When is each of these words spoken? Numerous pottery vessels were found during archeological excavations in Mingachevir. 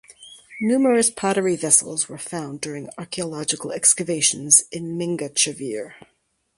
Numerous 0.59 1.11
pottery 1.11 1.55
vessels 1.55 2.09
were 2.09 2.17
found 2.17 2.59
during 2.59 2.89
archeological 2.97 3.71
excavations 3.71 4.63
in 4.71 4.97
Mingachevir. 4.97 5.93